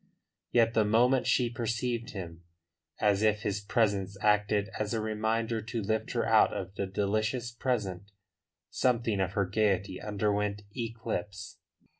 Yet 0.51 0.73
the 0.73 0.83
moment 0.83 1.27
she 1.27 1.51
perceived 1.51 2.09
him, 2.09 2.41
as 2.99 3.21
if 3.21 3.43
his 3.43 3.61
presence 3.61 4.17
acted 4.19 4.71
as 4.79 4.95
a 4.95 4.99
reminder 4.99 5.61
to 5.61 5.79
lift 5.83 6.13
her 6.13 6.25
out 6.25 6.51
of 6.51 6.73
the 6.73 6.87
delicious 6.87 7.51
present, 7.51 8.09
something 8.71 9.19
of 9.19 9.33
her 9.33 9.45
gaiety 9.45 10.01
underwent 10.01 10.63
eclipse. 10.75 11.59